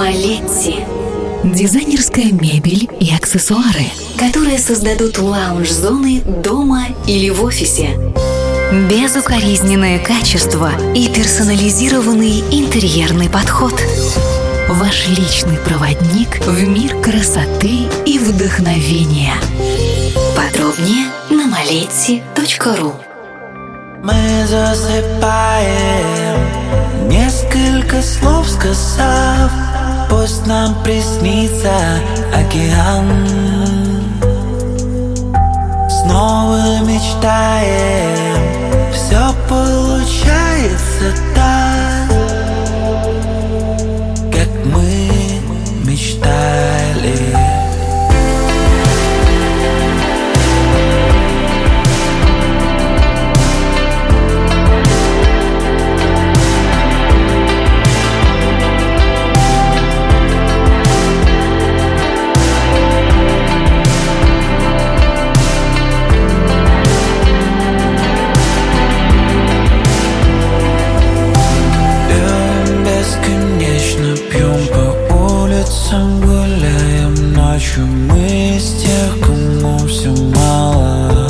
[0.00, 0.76] Малетти.
[1.44, 3.84] Дизайнерская мебель и аксессуары,
[4.18, 7.90] которые создадут лаунж-зоны дома или в офисе.
[8.88, 13.74] Безукоризненное качество и персонализированный интерьерный подход.
[14.70, 19.34] Ваш личный проводник в мир красоты и вдохновения.
[20.34, 22.94] Подробнее на maleti.ru
[24.02, 26.38] Мы засыпаем,
[27.06, 29.69] несколько слов сказав
[30.10, 31.70] Пусть нам приснится
[32.34, 33.06] океан.
[35.88, 38.36] Снова мечтаем,
[38.92, 42.08] все получается так
[44.32, 45.10] Как мы
[45.84, 47.49] мечтали
[77.70, 81.28] ночью Мы из тех, кому все мало.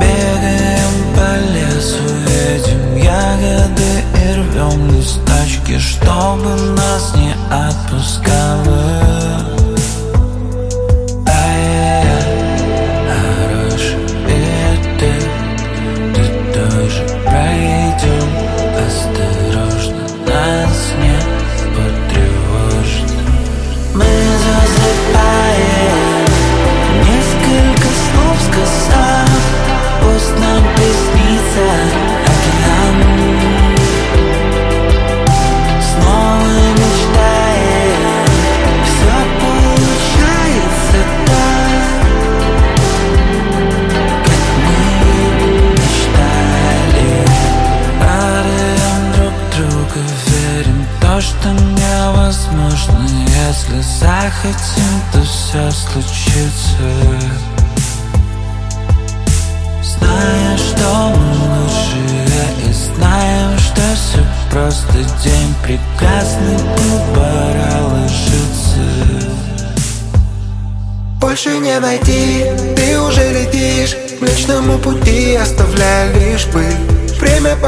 [0.00, 8.81] Бегаем по лесу, едем ягоды и рвем листочки Чтобы нас не отпускало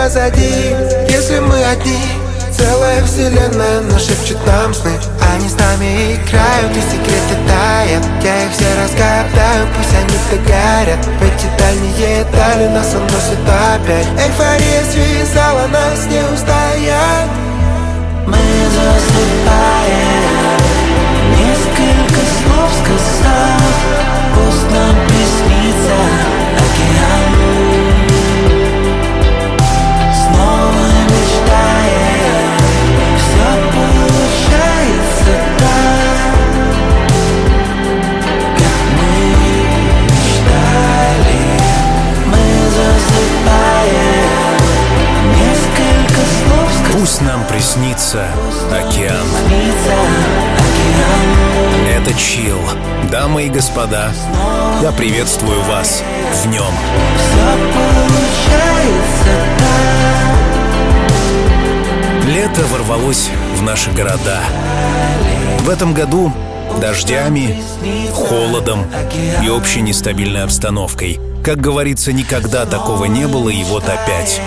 [0.04, 0.76] позади,
[1.08, 1.98] если мы одни.
[2.52, 4.92] Целая вселенная нашепчет нам сны.
[5.32, 11.22] Они с нами играют и секреты тают Я их все разгадаю, пусть они догорят В
[11.22, 14.06] эти дальние дали нас уносит опять.
[14.20, 17.30] Эйфория связала нас, не устоять
[18.26, 18.36] Мы
[18.76, 20.20] засыпаем.
[21.32, 23.63] Несколько слов сказав
[47.04, 48.26] Пусть нам приснится
[48.72, 49.26] океан.
[51.86, 52.56] Это чил.
[53.12, 54.10] Дамы и господа,
[54.80, 56.72] я приветствую вас в нем.
[62.26, 63.28] Лето ворвалось
[63.58, 64.40] в наши города.
[65.58, 66.32] В этом году
[66.80, 67.62] дождями,
[68.14, 68.86] холодом
[69.42, 71.20] и общей нестабильной обстановкой.
[71.44, 74.40] Как говорится, никогда такого не было, и вот опять.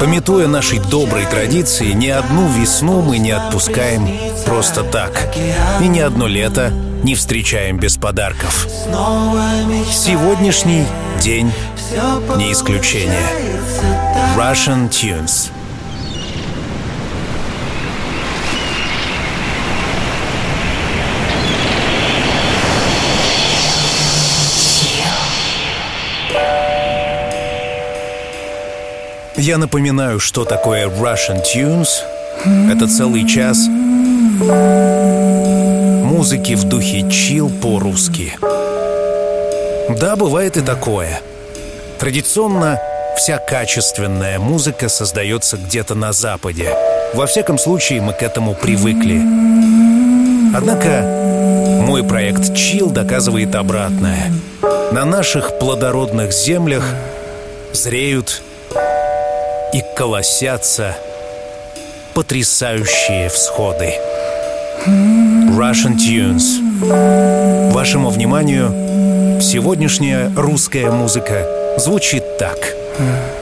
[0.00, 4.08] Пометуя нашей доброй традиции, ни одну весну мы не отпускаем
[4.44, 5.28] просто так.
[5.80, 6.72] И ни одно лето
[7.02, 8.66] не встречаем без подарков.
[9.90, 10.84] Сегодняшний
[11.20, 11.52] день
[12.36, 13.22] не исключение.
[14.36, 15.50] Russian Tunes.
[29.38, 31.88] Я напоминаю, что такое Russian Tunes.
[32.72, 33.58] Это целый час
[36.06, 38.38] музыки в духе чил по-русски.
[40.00, 41.20] Да, бывает и такое.
[41.98, 42.80] Традиционно
[43.18, 46.74] вся качественная музыка создается где-то на Западе.
[47.12, 49.20] Во всяком случае, мы к этому привыкли.
[50.56, 51.02] Однако
[51.86, 54.32] мой проект Chill доказывает обратное.
[54.92, 56.84] На наших плодородных землях
[57.72, 58.42] зреют
[59.76, 60.96] и колосятся
[62.14, 63.92] потрясающие всходы.
[64.86, 67.72] Russian Tunes.
[67.72, 72.56] Вашему вниманию сегодняшняя русская музыка звучит так.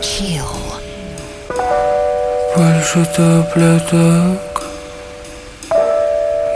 [0.00, 0.42] Chill.
[2.56, 4.40] Больше таблеток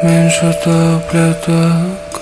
[0.03, 2.21] Меньше таблеток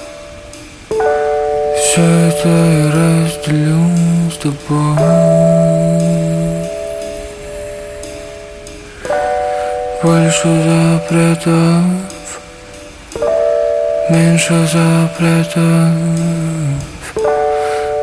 [1.78, 3.90] Все это я разделю
[4.30, 5.45] с тобой
[10.02, 11.84] Больше запретов
[14.08, 15.92] Меньше запретов.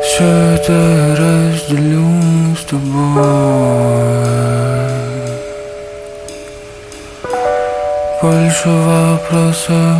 [0.02, 0.24] Все
[0.54, 2.04] это разделю
[2.54, 2.84] с тобой.
[8.20, 9.98] Больше вопросов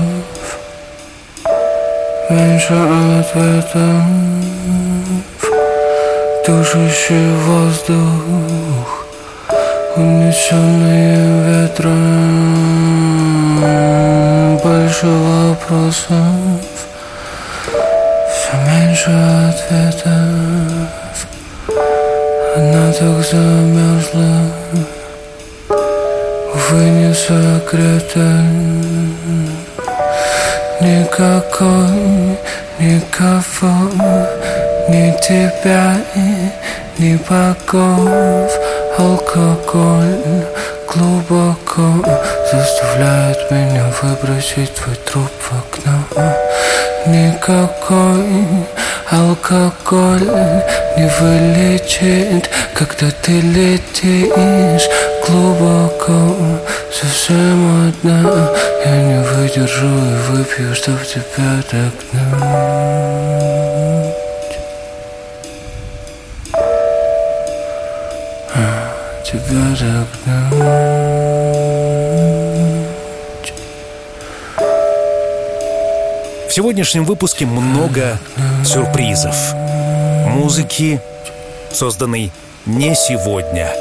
[2.28, 2.74] Меньше
[3.20, 4.02] ответов.
[6.46, 8.73] Душащий воздух
[9.96, 11.94] Унесенные ветром
[14.58, 16.60] Больше вопросов
[18.28, 19.12] Все меньше
[19.50, 21.28] ответов.
[22.56, 24.50] Она так замерзла
[26.54, 28.26] Увы, не закрыто
[30.80, 32.36] Никакой,
[32.80, 33.74] никого
[34.88, 35.96] Ни тебя,
[36.98, 40.44] ни богов Алкоголь
[40.86, 42.04] глубоко
[42.52, 46.36] Заставляет меня выбросить твой труп в окно.
[47.06, 48.66] Никакой
[49.10, 50.28] алкоголь
[50.96, 54.88] не вылечит Когда ты летишь
[55.26, 56.36] глубоко.
[56.92, 58.48] Совсем одна
[58.84, 63.53] Я не выдержу и выпью, чтоб тебя догнать
[69.34, 70.84] Тебя догнать
[76.46, 78.20] В сегодняшнем выпуске много
[78.64, 79.34] сюрпризов.
[80.28, 81.00] Музыки,
[81.72, 82.30] созданной
[82.64, 83.72] не сегодня,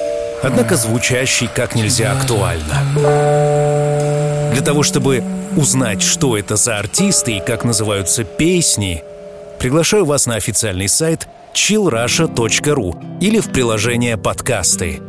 [0.41, 2.81] однако звучащей как нельзя актуально.
[4.53, 5.23] Для того, чтобы
[5.55, 9.03] узнать, что это за артисты и как называются песни,
[9.59, 14.99] приглашаю вас на официальный сайт chillrusha.ru или в приложение подкасты.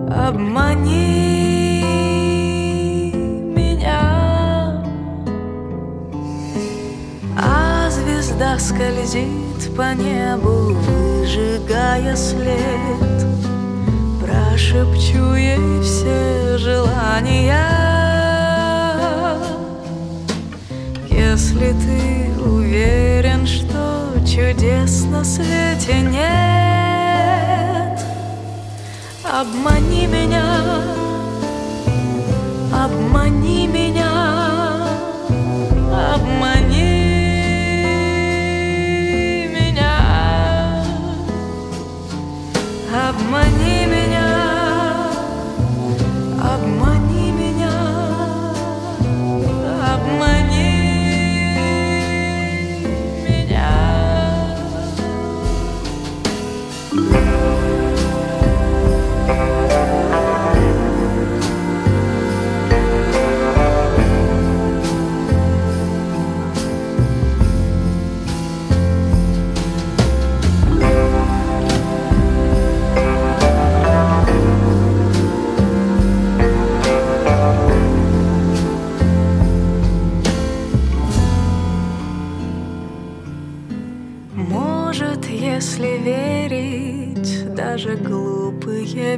[0.09, 1.13] Обмани
[3.55, 4.83] меня,
[7.39, 13.40] а звезда скользит по небу, выжигая след.
[14.61, 17.65] Прошепчу ей все желания.
[21.09, 26.29] Если ты уверен, что чудес на свете нет,
[29.25, 30.45] Обмани меня,
[32.71, 33.70] обмани меня,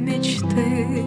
[0.03, 1.03] мечты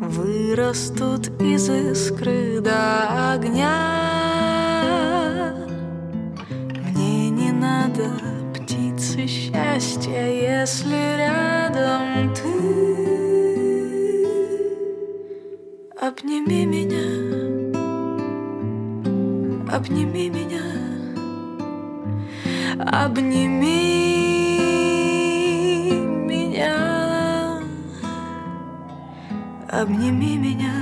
[0.00, 3.74] Вырастут из искры до огня.
[6.84, 8.10] Мне не надо
[8.54, 12.68] птицы счастья, если рядом ты.
[16.00, 17.08] Обними меня,
[19.70, 20.62] обними меня
[22.78, 23.57] Обними
[29.80, 30.74] обними меня,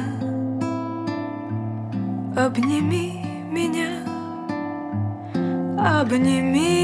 [2.35, 3.23] обними
[3.53, 3.91] меня,
[5.79, 6.76] обними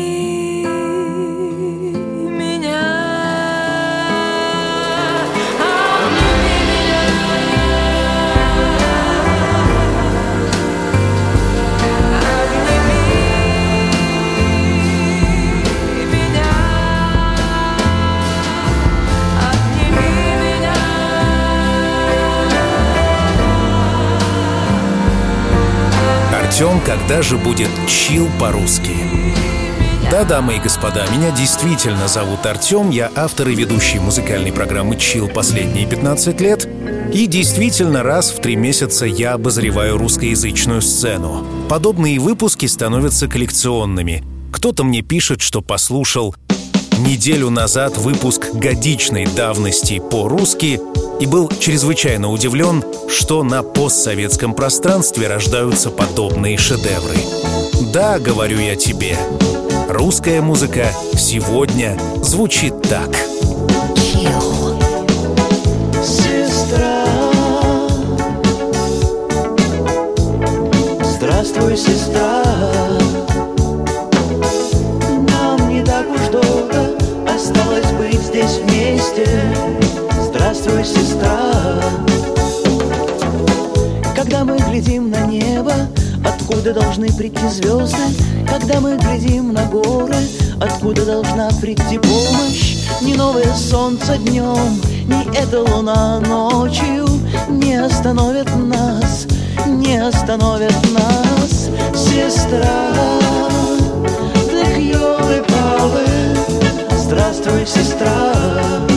[26.85, 28.91] когда же будет чил по-русски?
[30.11, 35.29] Да, дамы и господа, меня действительно зовут Артем, я автор и ведущий музыкальной программы «Чил»
[35.29, 36.69] последние 15 лет.
[37.15, 41.47] И действительно, раз в три месяца я обозреваю русскоязычную сцену.
[41.69, 44.23] Подобные выпуски становятся коллекционными.
[44.53, 46.35] Кто-то мне пишет, что послушал
[46.99, 50.81] неделю назад выпуск годичной давности по-русски
[51.23, 57.17] и был чрезвычайно удивлен, что на постсоветском пространстве рождаются подобные шедевры.
[57.93, 59.17] Да, говорю я тебе,
[59.89, 63.09] русская музыка сегодня звучит так.
[66.05, 67.05] Сестра
[71.05, 72.43] Здравствуй, сестра
[75.29, 76.99] Нам не так уж долго
[77.33, 79.92] Осталось быть здесь вместе
[80.55, 81.81] Здравствуй, сестра.
[84.15, 85.73] Когда мы глядим на небо
[86.23, 87.97] Откуда должны прийти звезды?
[88.47, 90.19] Когда мы глядим на горы
[90.61, 92.77] Откуда должна прийти помощь?
[93.01, 97.07] Ни новое солнце днем Ни эта луна ночью
[97.49, 99.27] Не остановят нас
[99.67, 102.93] Не остановят нас Сестра.
[104.51, 106.05] Ты ёлы-палы
[106.99, 108.92] Здравствуй, сестра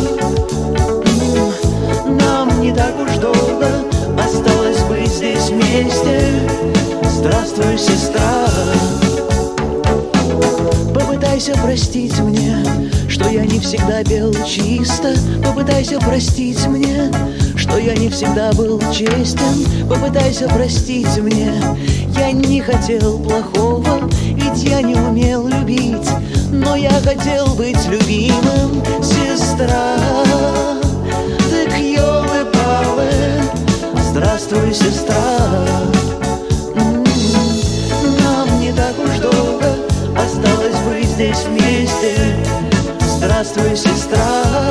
[2.66, 3.68] не так уж долго
[4.18, 6.50] Осталось быть здесь вместе.
[7.04, 8.48] Здравствуй, сестра.
[10.94, 12.58] Попытайся простить мне,
[13.08, 15.14] что я не всегда пел чисто.
[15.44, 17.12] Попытайся простить мне,
[17.56, 19.88] что я не всегда был честен.
[19.88, 21.52] Попытайся простить мне,
[22.18, 26.10] я не хотел плохого Ведь я не умел любить,
[26.52, 29.98] но я хотел быть любимым Сестра,
[34.18, 35.14] Здравствуй, сестра.
[36.78, 37.04] М,
[38.24, 39.76] Нам не так уж долго
[40.16, 42.38] Осталось быть здесь вместе.
[43.18, 44.70] Здравствуй, сестра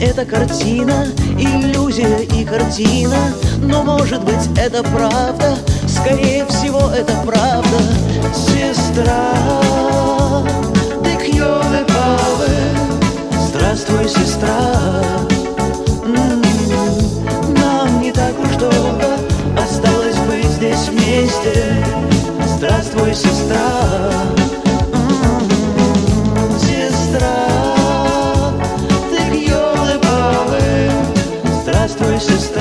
[0.00, 1.06] это картина,
[1.38, 7.78] иллюзия и картина, но может быть, это правда, скорее всего, это правда.
[8.34, 9.32] Сестра,
[11.02, 12.48] ты кьёлы-палы,
[13.48, 14.72] здравствуй, сестра.
[16.04, 16.42] М,
[17.54, 19.18] Нам не так уж долго
[19.58, 21.84] осталось быть здесь вместе.
[22.56, 24.35] Здравствуй, сестра.
[32.18, 32.55] Здравствуй,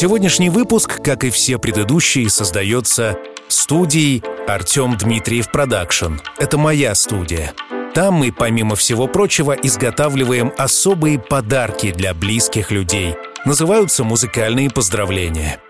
[0.00, 6.14] Сегодняшний выпуск, как и все предыдущие, создается студией Артем Дмитриев Production.
[6.38, 7.52] Это моя студия.
[7.92, 13.14] Там мы, помимо всего прочего, изготавливаем особые подарки для близких людей.
[13.44, 15.60] Называются музыкальные поздравления.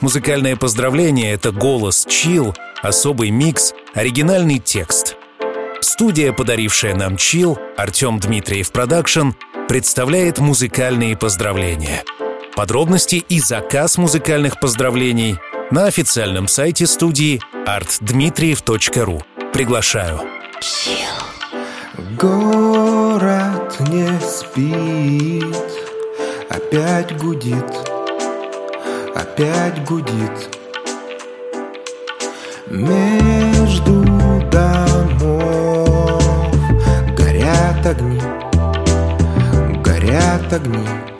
[0.00, 5.14] Музыкальное поздравление— это голос, chill, особый микс, оригинальный текст.
[5.80, 9.28] Студия, подарившая нам chill, Артем Дмитриев Production,
[9.68, 12.02] представляет музыкальные поздравления.
[12.56, 15.38] Подробности и заказ музыкальных поздравлений
[15.70, 19.22] на официальном сайте студии artdmitriev.ru.
[19.52, 20.22] Приглашаю.
[22.18, 25.54] Город не спит,
[26.48, 27.90] опять гудит,
[29.14, 30.56] опять гудит.
[32.70, 34.02] Между
[34.50, 36.22] домов
[37.14, 38.22] горят огни,
[39.82, 41.15] горят огни.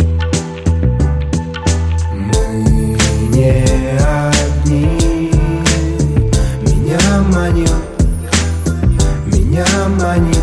[3.36, 5.30] Не одни,
[6.62, 7.70] меня манит,
[9.26, 9.66] меня
[10.00, 10.42] манит.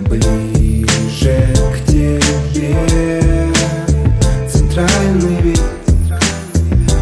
[0.00, 3.52] Ближе к тебе
[4.50, 5.60] Центральный вид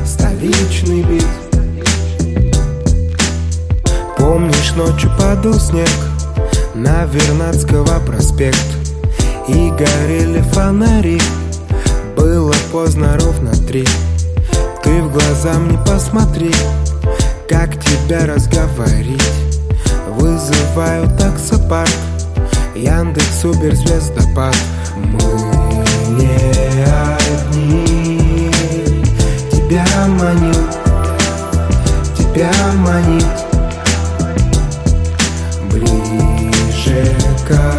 [0.05, 1.25] Столичный бит
[4.19, 5.89] Помнишь, ночью падал снег
[6.75, 8.67] На Вернадского проспект.
[9.47, 11.21] И горели фонари
[12.17, 13.87] Было поздно ровно три.
[14.83, 16.52] Ты в глаза мне посмотри
[17.49, 19.23] Как тебя разговорить.
[20.09, 21.88] Вызываю таксопарк
[22.75, 24.54] Яндекс, Убер, Звездопад.
[24.95, 25.87] Мы
[26.18, 26.85] не
[27.16, 28.51] одни.
[29.51, 30.68] Тебя манил
[32.14, 33.24] Тебя манит
[35.72, 37.16] Ближе
[37.48, 37.76] ко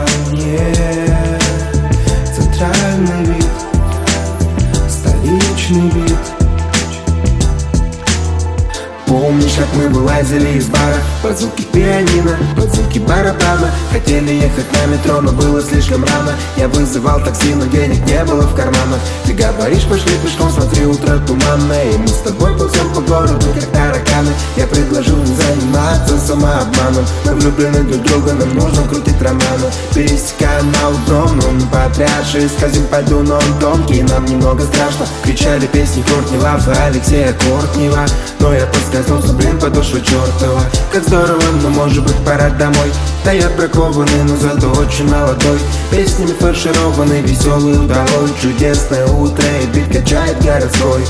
[9.78, 10.98] мы вылазили из бара.
[11.22, 16.34] Под звуки пианино, под звуки барабана Хотели ехать на метро, но было слишком рано.
[16.58, 19.00] Я вызывал такси, но денег не было в карманах.
[19.26, 21.92] Ты говоришь, пошли пешком, смотри, утро туманное.
[21.92, 23.72] И мы с тобой ползем по городу, как
[24.18, 27.06] тараканы Я предложил не заниматься самообманом.
[27.26, 29.72] Мы влюблены друг друга, нам нужно крутить романы.
[29.94, 35.06] Пересекаем на удобную, мы потрясшие Скользим по дну, но он тонкий, нам немного страшно.
[35.24, 38.06] Кричали песни Кортни Лав и Алексея Кортнева.
[38.40, 42.92] Но я подскользнулся, блин, подошва чертова Как здорово, но может быть пора домой.
[43.26, 45.60] Дает бракованный, но зато очень молодой.
[45.92, 48.32] Песнями фаршированный, веселый, удалой.
[48.42, 51.04] Чудесное утро и бит качает городской.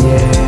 [0.00, 0.45] Мы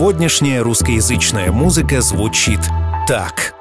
[0.00, 2.60] Сегодняшняя русскоязычная музыка звучит
[3.06, 3.59] так.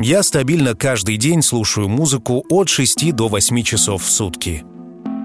[0.00, 4.62] Я стабильно каждый день слушаю музыку от 6 до 8 часов в сутки.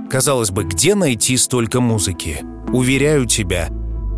[0.10, 2.40] Казалось бы, где найти столько музыки?
[2.72, 3.68] Уверяю тебя,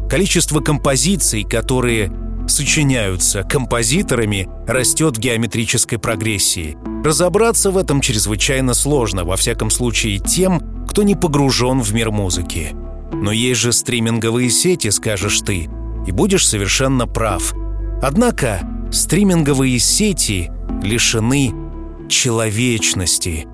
[0.09, 2.11] количество композиций, которые
[2.47, 6.77] сочиняются композиторами, растет в геометрической прогрессии.
[7.03, 12.75] Разобраться в этом чрезвычайно сложно, во всяком случае тем, кто не погружен в мир музыки.
[13.11, 15.67] Но есть же стриминговые сети, скажешь ты,
[16.05, 17.55] и будешь совершенно прав.
[18.03, 18.61] Однако
[18.93, 20.51] стриминговые сети
[20.81, 21.51] лишены
[22.09, 23.47] человечности.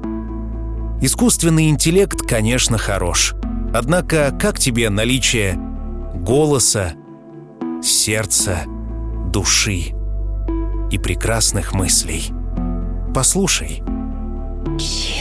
[1.02, 3.34] Искусственный интеллект, конечно, хорош.
[3.74, 5.58] Однако как тебе наличие
[6.14, 6.94] голоса,
[7.82, 8.64] сердца,
[9.32, 9.94] души
[10.92, 12.32] и прекрасных мыслей?
[13.14, 13.82] Послушай.
[14.78, 15.19] Я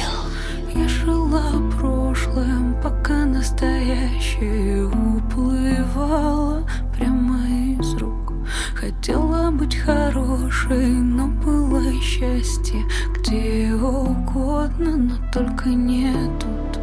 [9.00, 12.84] Хотела быть хорошей, но было счастье
[13.14, 16.82] где угодно, но только не тут.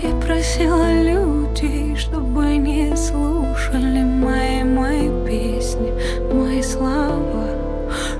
[0.00, 5.92] Я просила людей, чтобы не слушали мои, мои песни,
[6.32, 7.48] мои слова,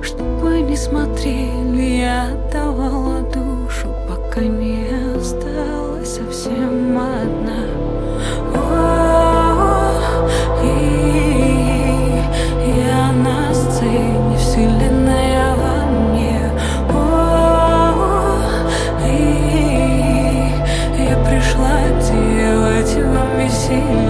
[0.03, 7.58] чтобы не смотрели, я отдавала душу, пока не осталась совсем одна.
[23.69, 24.08] see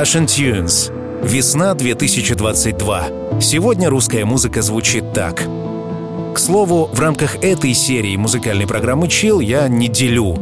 [0.00, 0.90] Russian Tunes.
[1.22, 3.38] Весна 2022.
[3.42, 5.42] Сегодня русская музыка звучит так.
[6.34, 10.38] К слову, в рамках этой серии музыкальной программы «Чил» я не делю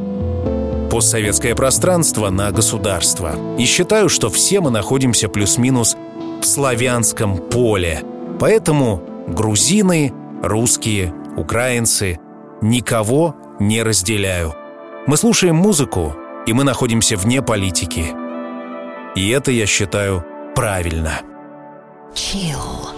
[0.93, 3.33] постсоветское пространство на государство.
[3.59, 5.97] И считаю, что все мы находимся плюс-минус
[6.41, 8.05] в славянском поле.
[8.39, 12.21] Поэтому грузины, русские, украинцы
[12.63, 14.55] никого не разделяю.
[15.09, 16.15] Мы слушаем музыку,
[16.47, 18.15] и мы находимся вне политики.
[19.19, 21.23] И это, я считаю, правильно.
[22.15, 22.98] Chill.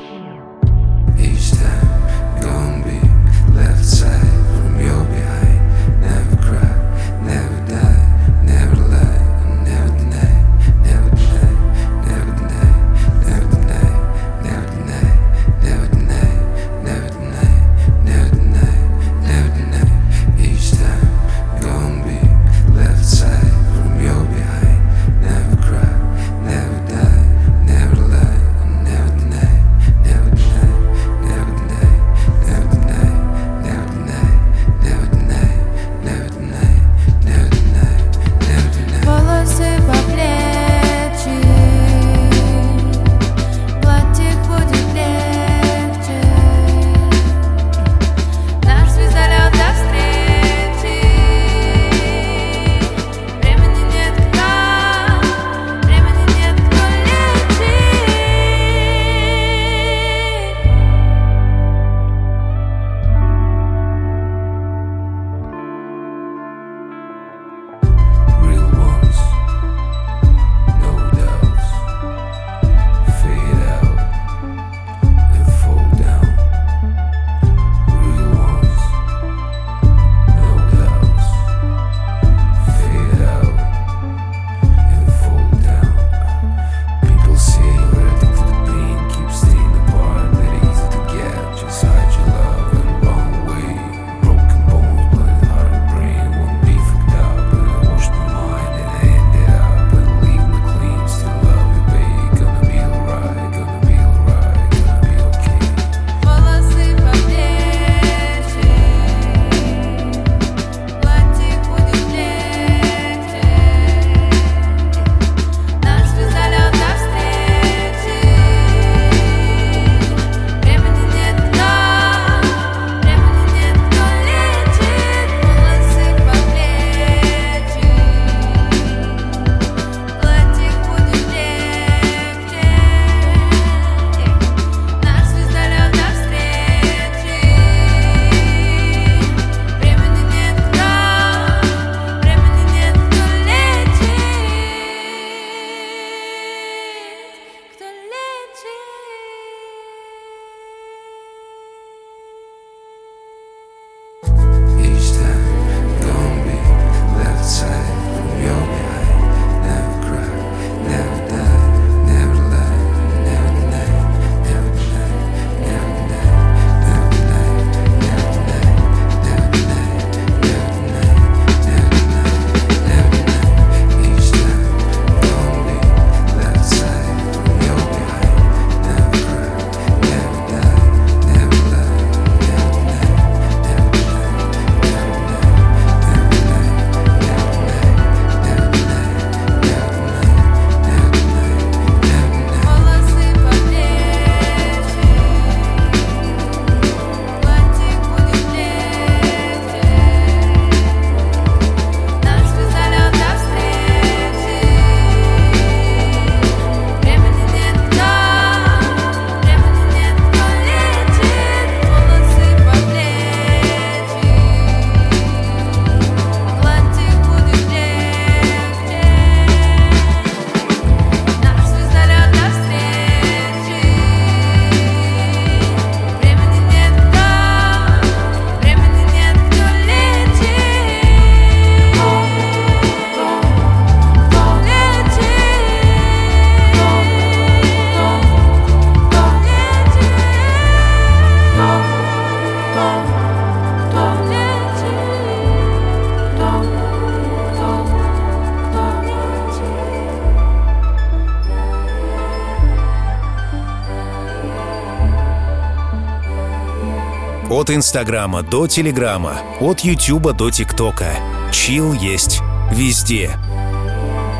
[257.60, 261.12] От Инстаграма до Телеграма, от Ютуба до ТикТока.
[261.52, 262.40] Чил есть
[262.72, 263.36] везде.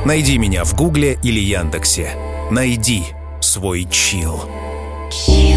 [0.07, 2.13] Найди меня в Гугле или Яндексе.
[2.51, 3.05] Найди
[3.43, 4.49] свой чил.
[5.27, 5.50] Я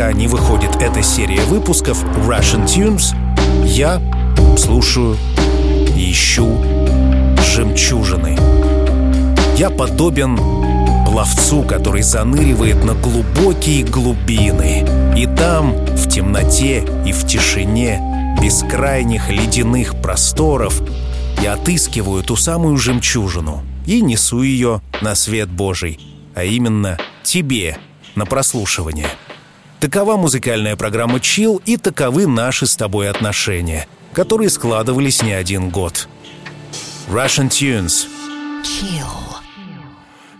[0.00, 3.14] пока не выходит эта серия выпусков Russian Tunes,
[3.66, 4.00] я
[4.56, 5.14] слушаю
[5.94, 6.56] ищу
[7.54, 8.34] жемчужины.
[9.58, 10.38] Я подобен
[11.04, 14.86] пловцу, который заныривает на глубокие глубины.
[15.18, 18.00] И там, в темноте и в тишине
[18.42, 20.80] бескрайних ледяных просторов,
[21.42, 26.00] я отыскиваю ту самую жемчужину и несу ее на свет Божий,
[26.34, 27.76] а именно тебе
[28.14, 29.08] на прослушивание.
[29.80, 36.06] Такова музыкальная программа Chill и таковы наши с тобой отношения, которые складывались не один год.
[37.08, 38.06] Russian Tunes.
[38.62, 39.06] Chill.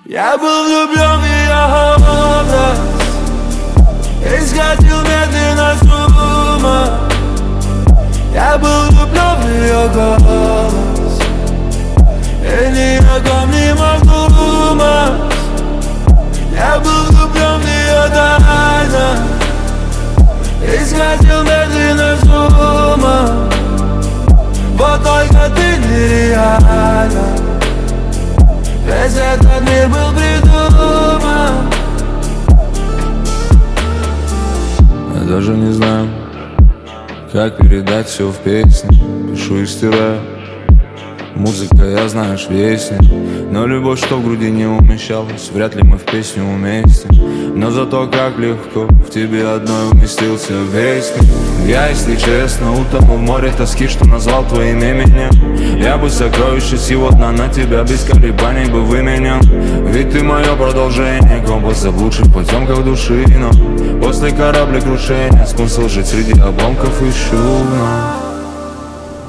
[0.04, 1.54] Я был влюблен в ее
[2.42, 2.78] образ
[4.20, 7.08] И сходил медленно с ума
[8.34, 11.20] Я был влюблен в ее голос
[12.42, 15.32] И ни о ком не мог думать
[16.52, 17.09] Я был
[18.08, 19.18] тайна
[20.62, 23.48] И сходил медленно с ума
[24.74, 27.24] Вот только ты нереальна.
[28.86, 31.70] Весь этот мир был придуман.
[35.14, 36.08] Я даже не знаю,
[37.32, 38.98] как передать все в песне
[39.30, 40.39] Пишу и стираю
[41.40, 43.00] Музыка, я знаешь, вестник
[43.50, 47.08] Но любовь, что в груди не умещалась Вряд ли мы в песню вместе.
[47.54, 51.26] Но зато как легко В тебе одной уместился вестник
[51.66, 55.30] Я, если честно, утонул в море тоски Что назвал твоим именем.
[55.80, 59.40] Я бы сокровище сего дна на тебя Без колебаний бы выменял.
[59.40, 63.24] Ведь ты мое продолжение Компаса в лучших потемках души.
[63.38, 63.50] Но
[64.02, 68.28] после кораблекрушения Смысл жить среди обломков ищу но...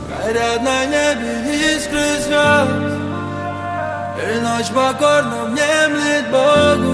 [0.09, 1.00] Горят на небе
[1.91, 2.71] искры звезд
[4.17, 6.93] И ночь покорно внемлет Богу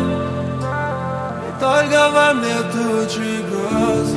[1.48, 4.10] И только во мне тучи гроз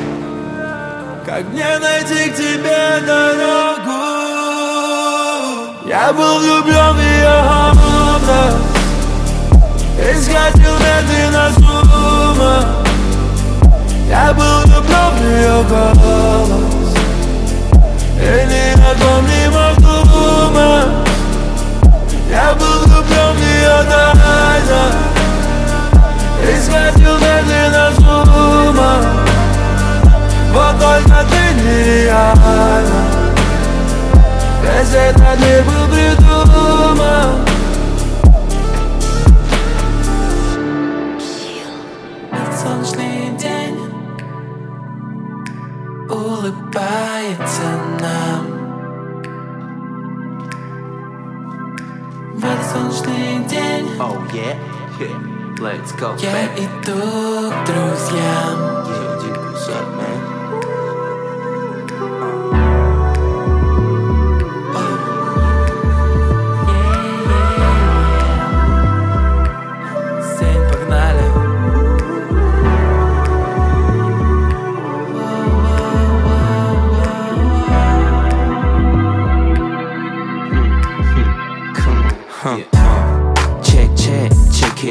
[1.26, 4.00] Как мне найти к тебе дорогу
[5.86, 7.36] Я был влюблен в ее
[7.72, 8.54] образ
[9.98, 12.58] И сходил медленно с ума
[14.08, 16.80] Я был влюблен в ее голос
[18.20, 19.59] и ни о ком не мог
[22.50, 24.82] Я был влюблен в нее тайно
[26.42, 28.92] И сходил медленно с ума
[30.52, 33.02] Вот только ты нереальна
[34.62, 36.29] Весь этот мир был придуман
[52.72, 54.56] солнечный день Oh yeah,
[54.98, 55.16] yeah.
[55.60, 56.64] Let's go, я baby.
[56.64, 58.56] иду к друзьям
[58.86, 59.99] Yeah,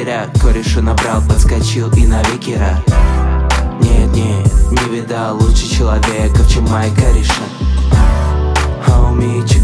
[0.08, 2.84] out Кореша набрал, подскочил и навеки рад
[3.82, 7.44] Нет, нет, не видал лучше человека, чем моя кореша
[8.88, 9.60] А умеете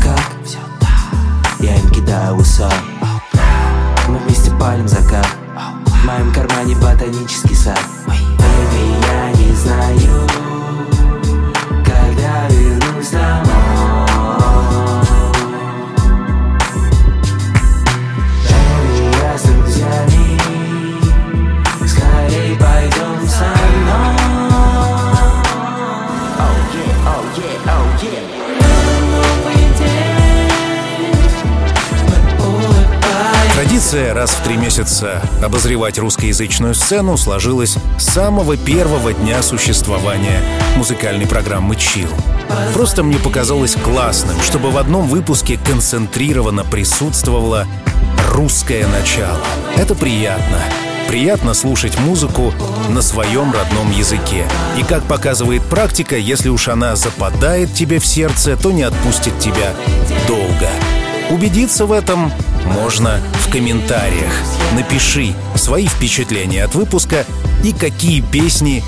[34.86, 40.44] месяца обозревать русскоязычную сцену сложилась с самого первого дня существования
[40.78, 42.10] музыкальной программы «Чил».
[42.74, 47.66] Просто мне показалось классным, чтобы в одном выпуске концентрированно присутствовало
[48.32, 49.42] русское начало.
[49.76, 50.60] Это приятно.
[51.08, 52.54] Приятно слушать музыку
[52.90, 54.46] на своем родном языке.
[54.78, 59.74] И как показывает практика, если уж она западает тебе в сердце, то не отпустит тебя
[60.28, 60.70] долго.
[61.32, 62.32] Убедиться в этом
[62.66, 64.34] можно в комментариях.
[64.74, 67.26] Напиши свои впечатления от выпуска
[67.64, 68.84] и какие песни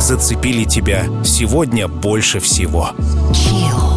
[0.00, 2.90] зацепили тебя сегодня больше всего.
[3.32, 3.89] Chill.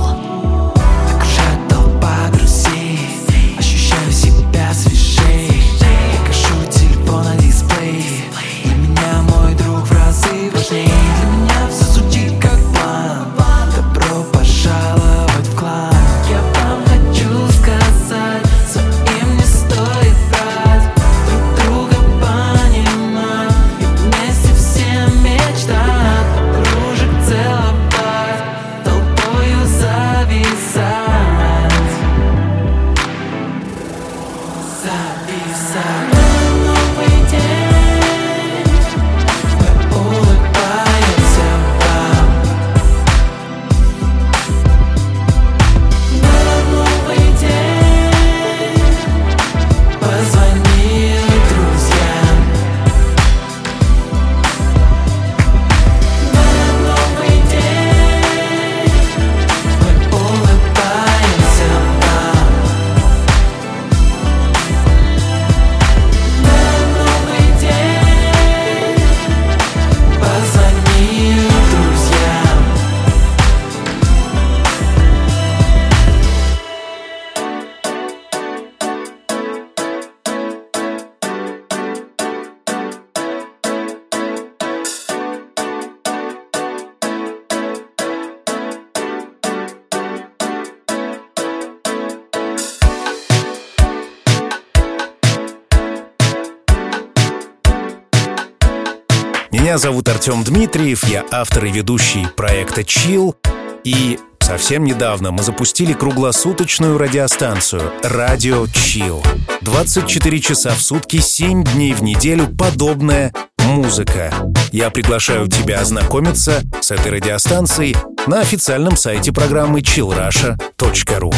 [99.73, 103.35] Меня зовут Артем Дмитриев, я автор и ведущий проекта Chill.
[103.83, 109.25] И совсем недавно мы запустили круглосуточную радиостанцию «Радио Chill».
[109.61, 113.33] 24 часа в сутки, 7 дней в неделю подобная
[113.65, 114.31] музыка.
[114.71, 117.95] Я приглашаю тебя ознакомиться с этой радиостанцией
[118.27, 121.33] на официальном сайте программы chillrusha.ru.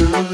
[0.00, 0.29] You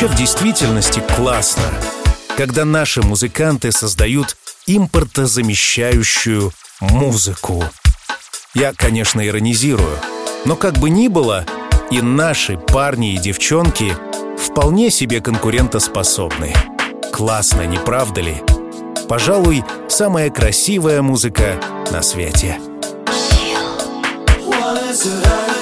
[0.00, 1.64] Вообще, в действительности классно,
[2.34, 4.34] когда наши музыканты создают
[4.66, 7.62] импортозамещающую музыку.
[8.54, 9.98] Я, конечно, иронизирую,
[10.46, 11.44] но как бы ни было,
[11.90, 13.94] и наши парни и девчонки
[14.38, 16.54] вполне себе конкурентоспособны.
[17.12, 18.42] Классно, не правда ли?
[19.06, 22.58] Пожалуй, самая красивая музыка на свете.
[24.48, 25.59] Как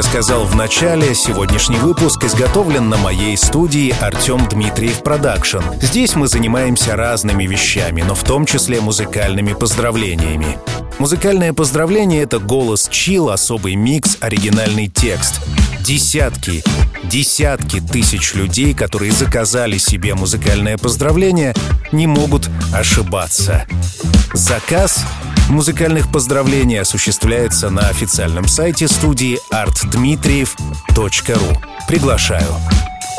[0.00, 5.58] я сказал в начале, сегодняшний выпуск изготовлен на моей студии Артем Дмитриев Production.
[5.82, 10.56] Здесь мы занимаемся разными вещами, но в том числе музыкальными поздравлениями.
[10.98, 15.42] Музыкальное поздравление— это голос chill, особый микс, оригинальный текст.
[15.80, 16.64] Десятки,
[17.04, 21.54] десятки тысяч людей, которые заказали себе музыкальное поздравление,
[21.92, 23.66] не могут ошибаться.
[24.32, 25.04] Заказ
[25.50, 31.58] музыкальных поздравлений осуществляется на официальном сайте студии artdmitriev.ru.
[31.86, 32.48] Приглашаю.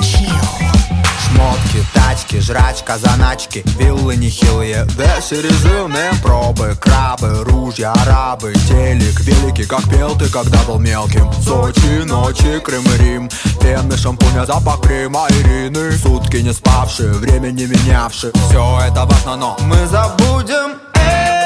[0.01, 9.89] Шмотки, тачки, жрачка, заначки Виллы нехилые, весы резюме Пробы, крабы, ружья, арабы Телек великий, как
[9.89, 11.32] пел ты, когда был мелким.
[11.41, 13.29] Сочи, ночи, Крым и Рим
[13.61, 15.91] Пены, шампуня, запах крема, Ирины.
[15.93, 18.34] Сутки не спавшие, время не менявшие.
[18.49, 21.41] Все это важно, но мы забудем это,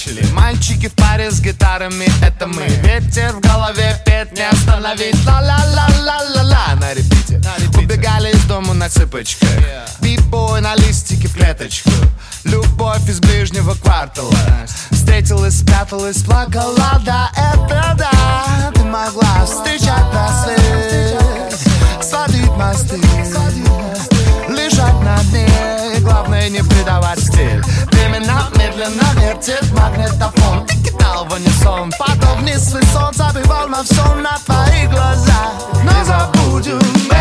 [0.00, 0.26] начали.
[0.32, 2.66] Мальчики в паре с гитарами, это мы.
[2.82, 5.16] Ветер в голове, петь не остановить.
[5.26, 6.76] Ла-ла-ла-ла-ла-ла.
[6.80, 7.40] На репите.
[7.76, 9.48] Убегали из дома на цыпочках.
[10.00, 11.90] Бибой на листике в клеточку.
[12.44, 14.32] Любовь из ближнего квартала.
[14.90, 17.00] Встретилась, спряталась, плакала.
[17.04, 21.58] Да, это да, ты могла встречать на свет
[22.02, 22.98] Сводить мосты.
[24.48, 25.48] Лежать на дне.
[26.00, 27.62] Главное не предавать стиль.
[27.92, 28.48] Времена
[28.80, 30.66] медленно вертит магнитофон.
[30.66, 35.52] Ты кидал в унисон Потом вниз свой сон Забивал на все на твои глаза
[35.84, 36.78] Но забудем
[37.10, 37.19] это,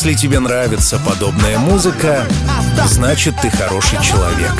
[0.00, 2.26] Если тебе нравится подобная музыка,
[2.86, 4.54] значит ты хороший человек.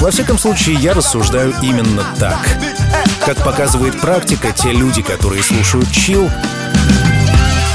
[0.00, 2.38] Во всяком случае, я рассуждаю именно так.
[3.26, 6.30] Как показывает практика, те люди, которые слушают чил,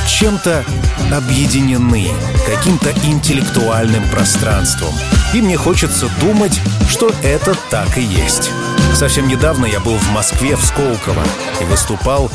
[0.07, 0.65] чем-то
[1.13, 2.09] объединены,
[2.47, 4.95] каким-то интеллектуальным пространством.
[5.35, 6.59] И мне хочется думать,
[6.89, 8.49] что это так и есть.
[8.95, 11.23] Совсем недавно я был в Москве, в Сколково,
[11.61, 12.31] и выступал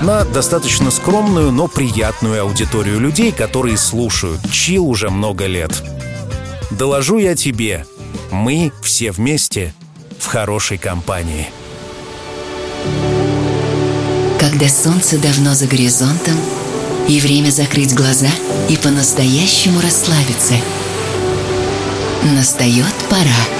[0.00, 5.82] на достаточно скромную, но приятную аудиторию людей, которые слушают чил уже много лет.
[6.70, 7.86] Доложу я тебе,
[8.30, 9.74] мы все вместе
[10.18, 11.48] в хорошей компании.
[14.38, 16.36] Когда солнце давно за горизонтом,
[17.10, 18.28] и время закрыть глаза
[18.68, 20.54] и по-настоящему расслабиться.
[22.22, 23.59] Настает пора.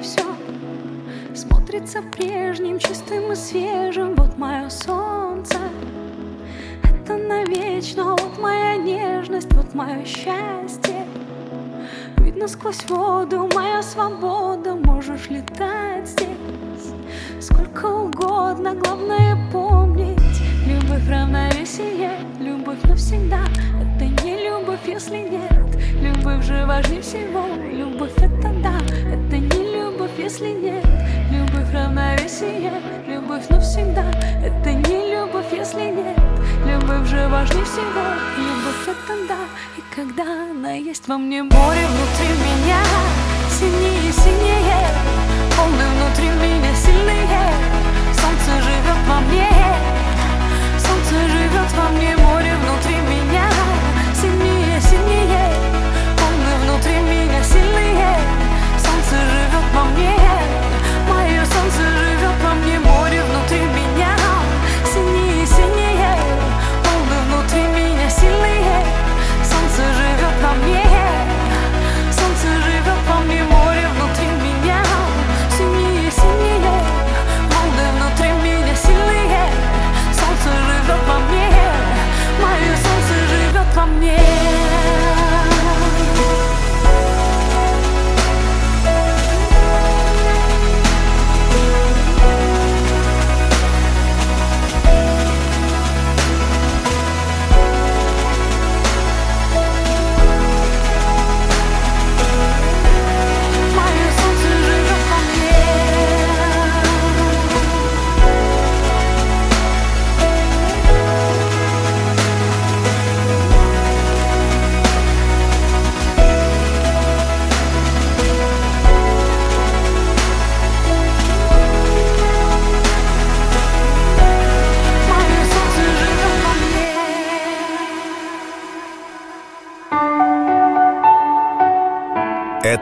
[0.00, 0.22] Все
[1.34, 4.14] Смотрится прежним, чистым и свежим.
[4.16, 5.58] Вот мое солнце
[6.82, 8.16] Это навечно.
[8.16, 11.06] Вот моя нежность, вот мое счастье.
[12.18, 14.74] Видно сквозь воду моя свобода.
[14.74, 16.28] Можешь летать здесь
[17.40, 20.18] Сколько угодно, главное помнить
[20.66, 23.40] Любовь равновесие, любовь навсегда
[23.80, 25.50] Это не любовь, если нет.
[26.00, 27.44] Любовь же важнее всего.
[27.70, 28.49] Любовь это
[30.20, 30.84] если нет.
[31.30, 32.72] Любовь равновесие,
[33.08, 34.04] любовь навсегда.
[34.44, 36.18] Это не любовь, если нет.
[36.66, 38.04] Любовь же важнее всего.
[38.36, 39.40] Любовь это да,
[39.78, 42.82] и когда она есть во мне Море внутри меня
[43.50, 44.82] сильнее, сильнее.
[45.56, 47.50] Волны внутри меня сильнее
[48.12, 49.48] Солнце живет во мне.
[50.78, 53.59] Солнце живет во мне, море внутри меня
[59.70, 60.19] живет во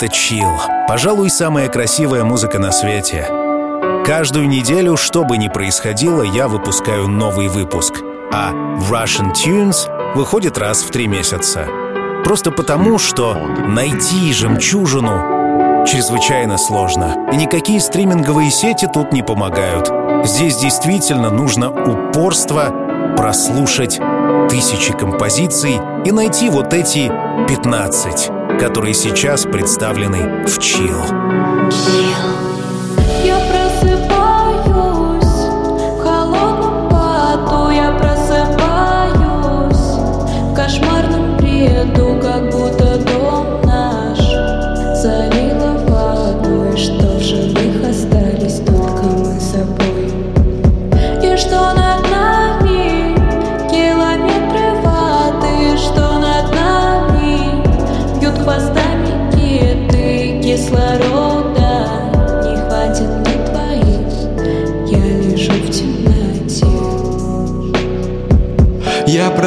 [0.01, 0.46] Это чил.
[0.86, 3.26] Пожалуй, самая красивая музыка на свете.
[4.07, 7.94] Каждую неделю, что бы ни происходило, я выпускаю новый выпуск.
[8.32, 8.53] А
[8.88, 11.66] Russian Tunes выходит раз в три месяца.
[12.22, 17.26] Просто потому, что найти жемчужину чрезвычайно сложно.
[17.32, 19.90] И никакие стриминговые сети тут не помогают.
[20.24, 23.99] Здесь действительно нужно упорство прослушать
[24.49, 27.11] тысячи композиций и найти вот эти
[27.49, 31.70] 15, которые сейчас представлены в Chill.
[32.11, 32.38] Я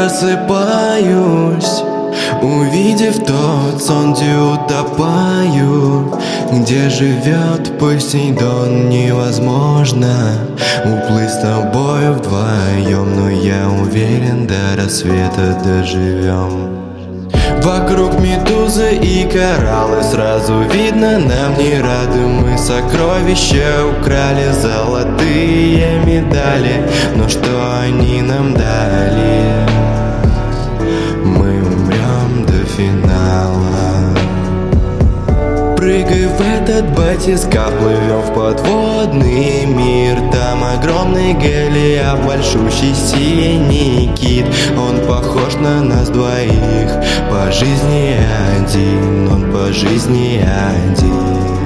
[0.02, 1.84] просыпаюсь,
[2.42, 6.12] увидев тот сон, где утопаю,
[6.52, 10.40] где живет Посейдон, невозможно
[10.84, 16.82] уплыть с тобой вдвоем, но я уверен, до рассвета доживем.
[17.64, 27.30] Вокруг медузы и кораллы Сразу видно, нам не рады Мы сокровища украли Золотые медали Но
[27.30, 29.31] что они нам дали?
[36.82, 40.18] Этот батискаф, плывем в подводный мир.
[40.32, 44.46] Там огромный Голиаф, большущий синий кит.
[44.78, 46.92] Он похож на нас двоих,
[47.30, 48.16] по жизни
[48.58, 51.61] один Он по жизни один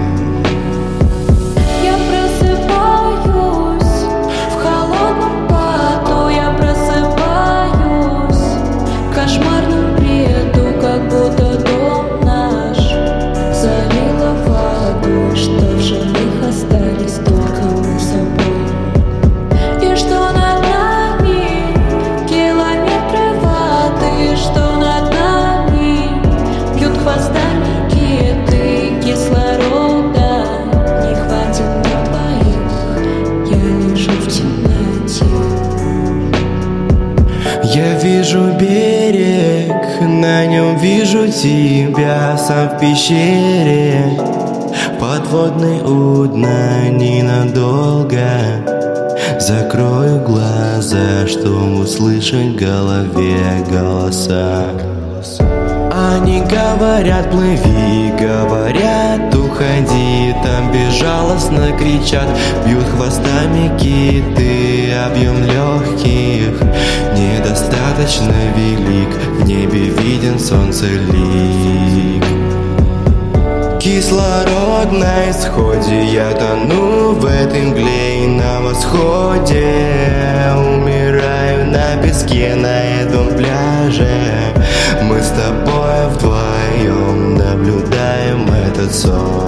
[41.36, 44.20] тебя сам в пещере.
[45.00, 48.26] Подводный у дна ненадолго.
[49.40, 53.38] Закрою глаза, чтобы услышать в голове
[53.70, 54.66] голоса.
[55.92, 62.28] Они говорят, плыви, говорят, уходи Там безжалостно кричат,
[62.66, 64.55] бьют хвостами киты
[64.94, 66.62] Объем легких
[67.14, 69.10] недостаточно велик
[69.40, 72.24] В небе виден солнце лик.
[73.80, 79.66] Кислород на исходе, я тону в этой мгле и на восходе.
[80.56, 84.08] Умираю на песке на этом пляже.
[85.02, 89.45] Мы с тобой вдвоем наблюдаем этот сон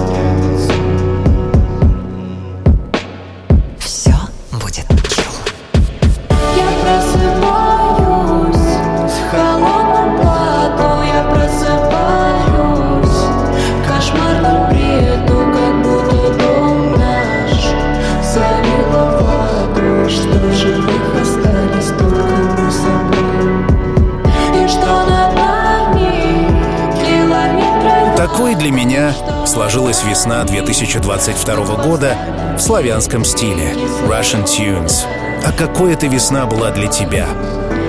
[28.58, 29.14] для меня
[29.46, 32.16] сложилась весна 2022 года
[32.56, 33.72] в славянском стиле
[34.06, 35.04] Russian Tunes.
[35.44, 37.26] А какой эта весна была для тебя?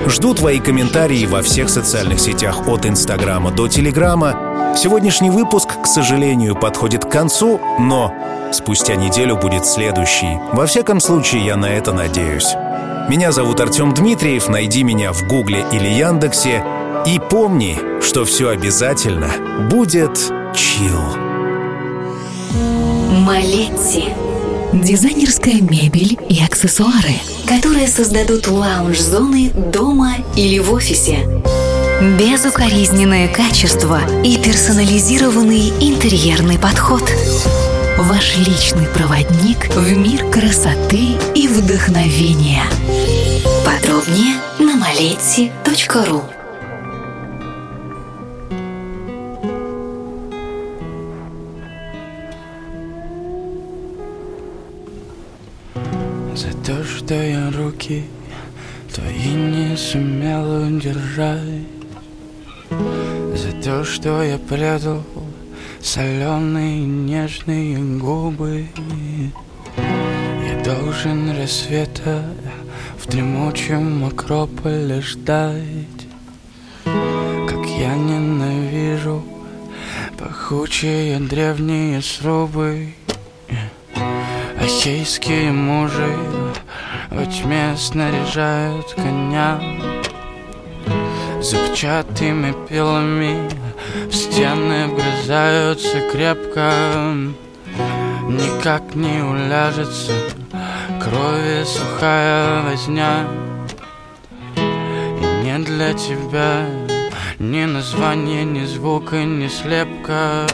[0.06, 4.74] Жду твои комментарии во всех социальных сетях от Инстаграма до Телеграма.
[4.76, 8.14] Сегодняшний выпуск, к сожалению, подходит к концу, но
[8.52, 10.38] спустя неделю будет следующий.
[10.52, 12.54] Во всяком случае, я на это надеюсь.
[13.08, 16.64] Меня зовут Артем Дмитриев, найди меня в Гугле или Яндексе.
[17.06, 19.30] И помни, что все обязательно
[19.68, 20.98] будет чил.
[23.10, 24.04] Малетти.
[24.72, 27.14] Дизайнерская мебель и аксессуары,
[27.46, 31.26] которые создадут лаунж-зоны дома или в офисе.
[32.18, 37.02] Безукоризненное качество и персонализированный интерьерный подход.
[37.98, 42.62] Ваш личный проводник в мир красоты и вдохновения.
[43.64, 46.39] Подробнее на maletti.ru
[57.90, 58.04] руки
[58.92, 61.66] твои не сумел удержать
[63.34, 65.02] За то, что я предал
[65.80, 68.66] соленые нежные губы.
[69.76, 72.24] Я должен рассвета
[72.98, 76.06] в дремучем акрополе ждать.
[76.84, 79.22] Как я ненавижу
[80.18, 82.94] пахучие древние срубы.
[84.60, 86.14] Ахейские мужи
[87.10, 89.60] во тьме снаряжают коня
[91.40, 93.48] Зубчатыми пилами
[94.10, 96.70] в стены вгрызаются крепко.
[98.28, 100.12] Никак не уляжется
[101.02, 103.26] крови сухая возня.
[104.56, 106.66] И не для тебя
[107.38, 110.46] ни названия, ни звука, ни слепка.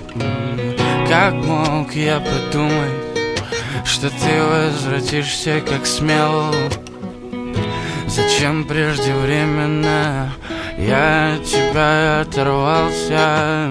[1.09, 2.96] Как мог я подумать
[3.97, 6.55] что ты возвратишься как смел.
[8.07, 10.35] Зачем преждевременно
[10.77, 13.71] я от тебя оторвался?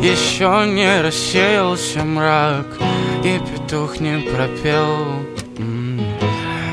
[0.00, 2.66] Еще не рассеялся мрак
[3.22, 5.22] И петух не пропел.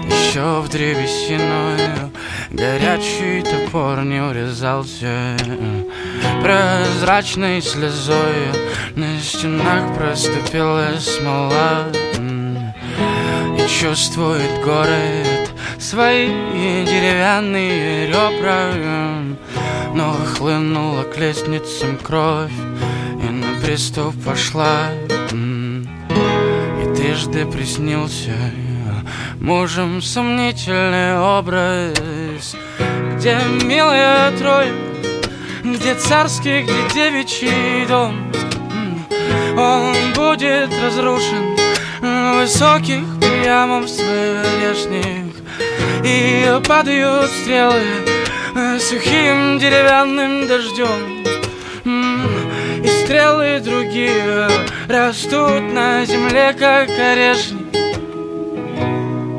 [0.06, 2.14] Еще в древесину
[2.52, 5.36] горячий топор не урезался.
[6.42, 8.54] Прозрачной слезой
[8.96, 11.92] на стенах проступила смола
[13.80, 15.52] чувствует город.
[15.78, 16.28] Свои
[16.86, 18.74] деревянные ребра
[19.94, 22.52] Но хлынула к лестницам кровь
[23.22, 24.88] И на приступ пошла.
[25.32, 28.34] И трижды приснился
[29.40, 32.56] мужем сомнительный образ
[33.18, 34.74] Где милая трое
[35.64, 38.32] где царский, где девичий дом.
[39.58, 41.58] Он будет разрушен
[42.40, 43.17] высоких
[43.48, 45.24] приямов своих
[46.04, 47.82] И падают стрелы
[48.78, 51.24] сухим деревянным дождем.
[52.84, 54.50] И стрелы другие
[54.90, 57.68] растут на земле, как орешник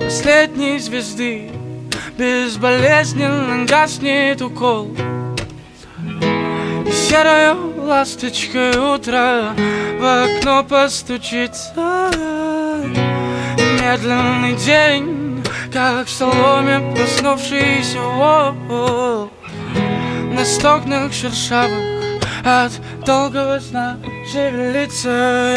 [0.02, 1.50] Последней звезды
[2.16, 4.88] безболезненно гаснет укол.
[6.90, 9.54] Серою ласточкой утро
[10.00, 12.09] в окно постучится
[13.91, 19.30] Медленный день, как в соломе проснувшийся волк
[20.30, 22.72] На стогнах шершавых от
[23.07, 23.99] долгого сна
[24.30, 25.57] шевелится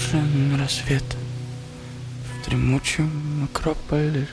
[0.00, 1.04] Должен рассвет.
[2.24, 4.26] В дремучем акрополе